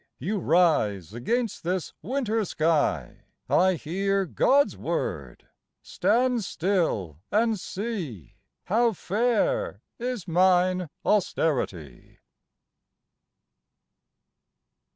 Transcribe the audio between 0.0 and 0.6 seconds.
You